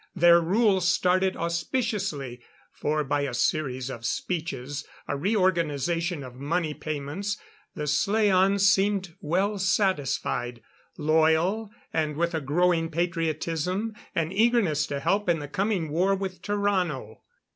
Their 0.15 0.41
rule 0.41 0.81
started 0.81 1.37
auspiciously, 1.37 2.41
for 2.71 3.03
by 3.03 3.21
a 3.21 3.35
series 3.35 3.91
of 3.91 4.03
speeches 4.03 4.83
a 5.07 5.15
reorganization 5.15 6.23
of 6.23 6.33
money 6.33 6.73
payments 6.73 7.37
the 7.75 7.83
slaans 7.85 8.61
seemed 8.61 9.15
well 9.21 9.59
satisfied. 9.59 10.63
Loyal, 10.97 11.69
and 11.93 12.15
with 12.17 12.33
a 12.33 12.41
growing 12.41 12.89
patriotism, 12.89 13.93
an 14.15 14.31
eagerness 14.31 14.87
to 14.87 14.99
help 15.01 15.29
in 15.29 15.37
the 15.37 15.47
coming 15.47 15.91
war 15.91 16.15
with 16.15 16.41
Tarrano. 16.41 17.19